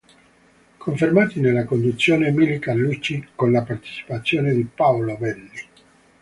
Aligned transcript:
Confermati 0.79 1.39
nella 1.39 1.63
conduzione 1.63 2.31
Milly 2.31 2.57
Carlucci 2.57 3.23
con 3.35 3.51
la 3.51 3.61
partecipazione 3.61 4.51
di 4.51 4.63
Paolo 4.63 5.15
Belli. 5.15 5.61